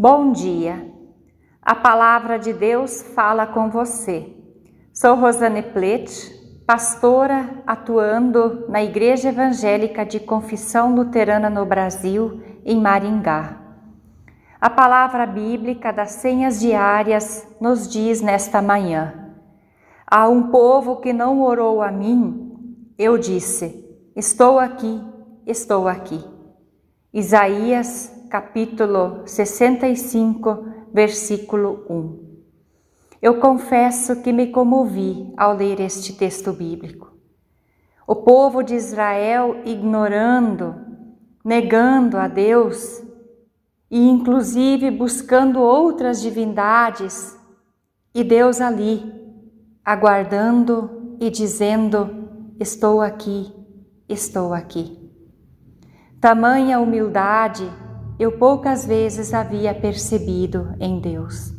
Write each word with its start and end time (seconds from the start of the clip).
Bom 0.00 0.30
dia. 0.30 0.94
A 1.60 1.74
palavra 1.74 2.38
de 2.38 2.52
Deus 2.52 3.02
fala 3.02 3.48
com 3.48 3.68
você. 3.68 4.32
Sou 4.94 5.16
Rosane 5.16 5.60
Plete, 5.60 6.62
pastora 6.64 7.64
atuando 7.66 8.66
na 8.68 8.80
Igreja 8.80 9.30
Evangélica 9.30 10.06
de 10.06 10.20
Confissão 10.20 10.94
Luterana 10.94 11.50
no 11.50 11.66
Brasil, 11.66 12.40
em 12.64 12.80
Maringá. 12.80 13.60
A 14.60 14.70
palavra 14.70 15.26
bíblica 15.26 15.92
das 15.92 16.12
senhas 16.12 16.60
diárias 16.60 17.44
nos 17.60 17.88
diz 17.88 18.20
nesta 18.20 18.62
manhã: 18.62 19.34
Há 20.06 20.28
um 20.28 20.44
povo 20.44 21.00
que 21.00 21.12
não 21.12 21.42
orou 21.42 21.82
a 21.82 21.90
mim, 21.90 22.86
eu 22.96 23.18
disse: 23.18 23.84
Estou 24.14 24.60
aqui, 24.60 25.02
estou 25.44 25.88
aqui. 25.88 26.24
Isaías 27.12 28.16
capítulo 28.28 29.22
65, 29.26 30.66
versículo 30.92 31.84
1. 31.88 32.28
Eu 33.22 33.40
confesso 33.40 34.22
que 34.22 34.32
me 34.32 34.48
comovi 34.48 35.32
ao 35.36 35.54
ler 35.54 35.80
este 35.80 36.12
texto 36.12 36.52
bíblico. 36.52 37.12
O 38.06 38.16
povo 38.16 38.62
de 38.62 38.74
Israel 38.74 39.62
ignorando, 39.64 40.74
negando 41.44 42.18
a 42.18 42.28
Deus 42.28 43.02
e 43.90 44.08
inclusive 44.08 44.90
buscando 44.90 45.60
outras 45.60 46.20
divindades, 46.20 47.36
e 48.14 48.22
Deus 48.22 48.60
ali, 48.60 49.10
aguardando 49.84 51.16
e 51.20 51.30
dizendo: 51.30 52.28
Estou 52.60 53.00
aqui, 53.00 53.52
estou 54.08 54.52
aqui. 54.52 54.98
Tamanha 56.20 56.80
humildade 56.80 57.70
eu 58.18 58.32
poucas 58.32 58.84
vezes 58.84 59.32
havia 59.32 59.72
percebido 59.72 60.74
em 60.80 60.98
Deus. 60.98 61.54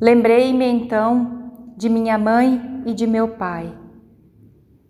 Lembrei-me 0.00 0.64
então 0.64 1.52
de 1.76 1.88
minha 1.88 2.16
mãe 2.16 2.82
e 2.86 2.94
de 2.94 3.06
meu 3.06 3.28
pai. 3.28 3.76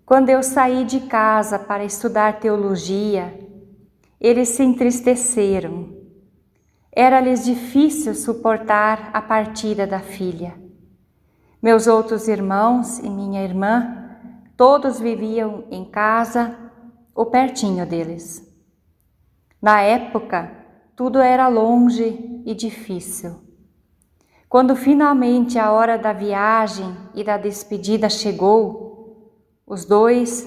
Quando 0.05 0.29
eu 0.29 0.43
saí 0.43 0.85
de 0.85 1.01
casa 1.01 1.59
para 1.59 1.85
estudar 1.85 2.39
teologia, 2.39 3.39
eles 4.21 4.51
se 4.51 4.63
entristeceram. 4.63 5.97
Era-lhes 6.95 7.45
difícil 7.45 8.15
suportar 8.15 9.11
a 9.15 9.23
partida 9.23 9.87
da 9.87 10.01
filha. 10.01 10.55
Meus 11.63 11.87
outros 11.87 12.29
irmãos 12.29 12.99
e 12.99 13.09
minha 13.09 13.43
irmã, 13.43 14.19
todos 14.57 15.01
viviam 15.01 15.65
em 15.71 15.85
casa 15.85 16.59
ou 17.15 17.27
pertinho 17.27 17.87
deles. 17.87 18.52
Na 19.63 19.81
época, 19.81 20.51
tudo 20.97 21.21
era 21.21 21.47
longe 21.47 22.43
e 22.45 22.53
difícil. 22.53 23.41
Quando 24.49 24.75
finalmente 24.75 25.57
a 25.57 25.71
hora 25.71 25.97
da 25.97 26.13
viagem 26.13 26.97
e 27.15 27.23
da 27.23 27.39
despedida 27.39 28.09
chegou, 28.11 29.33
os 29.65 29.85
dois, 29.85 30.45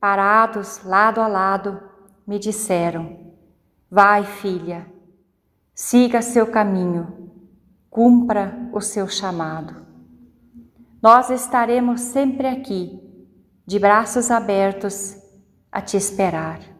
parados 0.00 0.82
lado 0.84 1.20
a 1.20 1.28
lado, 1.28 1.78
me 2.26 2.38
disseram: 2.38 3.34
Vai, 3.90 4.24
filha, 4.24 4.86
siga 5.74 6.22
seu 6.22 6.46
caminho, 6.46 7.30
cumpra 7.90 8.70
o 8.72 8.80
seu 8.80 9.06
chamado. 9.06 9.86
Nós 11.02 11.28
estaremos 11.28 12.00
sempre 12.00 12.48
aqui, 12.48 12.98
de 13.66 13.78
braços 13.78 14.30
abertos, 14.30 15.14
a 15.70 15.82
te 15.82 15.98
esperar. 15.98 16.75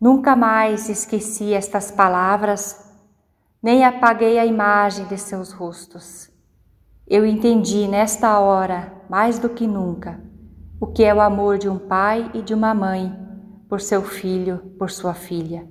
Nunca 0.00 0.36
mais 0.36 0.88
esqueci 0.88 1.52
estas 1.52 1.90
palavras, 1.90 2.88
nem 3.60 3.84
apaguei 3.84 4.38
a 4.38 4.46
imagem 4.46 5.06
de 5.06 5.18
seus 5.18 5.50
rostos. 5.50 6.30
Eu 7.04 7.26
entendi 7.26 7.88
nesta 7.88 8.38
hora, 8.38 8.92
mais 9.10 9.40
do 9.40 9.48
que 9.48 9.66
nunca, 9.66 10.22
o 10.80 10.86
que 10.86 11.02
é 11.02 11.12
o 11.12 11.20
amor 11.20 11.58
de 11.58 11.68
um 11.68 11.78
pai 11.78 12.30
e 12.32 12.42
de 12.42 12.54
uma 12.54 12.72
mãe 12.72 13.12
por 13.68 13.80
seu 13.80 14.02
filho, 14.02 14.58
por 14.78 14.88
sua 14.88 15.14
filha. 15.14 15.68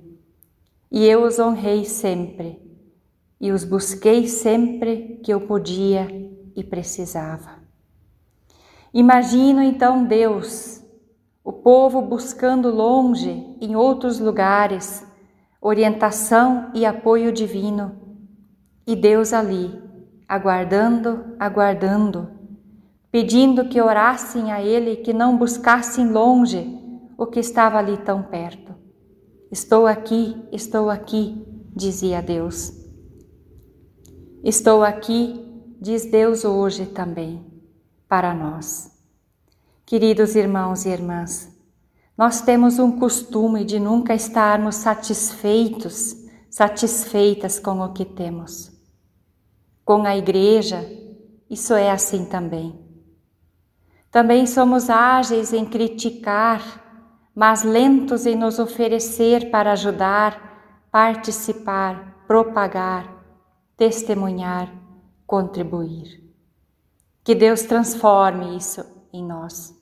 E 0.92 1.06
eu 1.06 1.22
os 1.22 1.38
honrei 1.38 1.86
sempre, 1.86 2.60
e 3.40 3.50
os 3.50 3.64
busquei 3.64 4.28
sempre 4.28 5.20
que 5.22 5.32
eu 5.32 5.40
podia 5.40 6.06
e 6.54 6.62
precisava. 6.62 7.58
Imagino 8.92 9.62
então 9.62 10.04
Deus 10.04 10.77
o 11.48 11.52
povo 11.54 12.02
buscando 12.02 12.68
longe, 12.68 13.56
em 13.58 13.74
outros 13.74 14.20
lugares, 14.20 15.02
orientação 15.62 16.70
e 16.74 16.84
apoio 16.84 17.32
divino, 17.32 17.98
e 18.86 18.94
Deus 18.94 19.32
ali, 19.32 19.72
aguardando, 20.28 21.34
aguardando, 21.38 22.28
pedindo 23.10 23.66
que 23.66 23.80
orassem 23.80 24.52
a 24.52 24.60
Ele, 24.60 24.96
que 24.96 25.14
não 25.14 25.38
buscassem 25.38 26.12
longe 26.12 26.70
o 27.16 27.24
que 27.24 27.40
estava 27.40 27.78
ali 27.78 27.96
tão 27.96 28.22
perto. 28.24 28.74
Estou 29.50 29.86
aqui, 29.86 30.36
estou 30.52 30.90
aqui, 30.90 31.42
dizia 31.74 32.20
Deus. 32.20 32.74
Estou 34.44 34.84
aqui, 34.84 35.42
diz 35.80 36.04
Deus 36.04 36.44
hoje 36.44 36.84
também, 36.84 37.42
para 38.06 38.34
nós. 38.34 38.97
Queridos 39.88 40.36
irmãos 40.36 40.84
e 40.84 40.90
irmãs, 40.90 41.48
nós 42.14 42.42
temos 42.42 42.78
um 42.78 42.98
costume 42.98 43.64
de 43.64 43.80
nunca 43.80 44.14
estarmos 44.14 44.74
satisfeitos, 44.74 46.14
satisfeitas 46.50 47.58
com 47.58 47.80
o 47.80 47.94
que 47.94 48.04
temos. 48.04 48.70
Com 49.86 50.04
a 50.04 50.14
igreja, 50.14 50.86
isso 51.48 51.72
é 51.72 51.90
assim 51.90 52.26
também. 52.26 52.78
Também 54.10 54.46
somos 54.46 54.90
ágeis 54.90 55.54
em 55.54 55.64
criticar, 55.64 57.30
mas 57.34 57.62
lentos 57.62 58.26
em 58.26 58.36
nos 58.36 58.58
oferecer 58.58 59.50
para 59.50 59.72
ajudar, 59.72 60.84
participar, 60.92 62.26
propagar, 62.26 63.24
testemunhar, 63.74 64.70
contribuir. 65.26 66.30
Que 67.24 67.34
Deus 67.34 67.62
transforme 67.62 68.54
isso 68.54 68.84
em 69.14 69.24
nós 69.24 69.77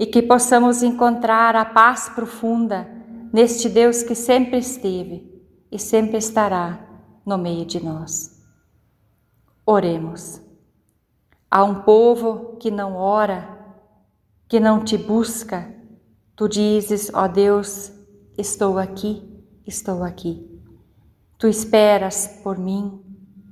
e 0.00 0.06
que 0.06 0.22
possamos 0.22 0.82
encontrar 0.82 1.54
a 1.54 1.62
paz 1.62 2.08
profunda 2.08 2.88
neste 3.30 3.68
Deus 3.68 4.02
que 4.02 4.14
sempre 4.14 4.56
esteve 4.56 5.30
e 5.70 5.78
sempre 5.78 6.16
estará 6.16 6.88
no 7.24 7.36
meio 7.36 7.66
de 7.66 7.84
nós. 7.84 8.42
Oremos. 9.66 10.40
Há 11.50 11.62
um 11.64 11.82
povo 11.82 12.56
que 12.56 12.70
não 12.70 12.96
ora, 12.96 13.58
que 14.48 14.58
não 14.58 14.82
te 14.82 14.96
busca. 14.96 15.70
Tu 16.34 16.48
dizes, 16.48 17.10
ó 17.12 17.28
Deus, 17.28 17.92
estou 18.38 18.78
aqui, 18.78 19.22
estou 19.66 20.02
aqui. 20.02 20.48
Tu 21.36 21.46
esperas 21.46 22.40
por 22.42 22.56
mim, 22.56 23.04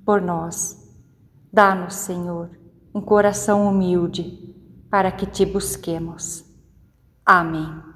por 0.03 0.22
nós. 0.22 0.97
Dá-nos, 1.53 1.94
Senhor, 1.94 2.59
um 2.94 3.03
coração 3.03 3.69
humilde 3.69 4.56
para 4.91 5.12
que 5.12 5.26
te 5.26 5.44
busquemos. 5.44 6.44
Amém. 7.25 7.88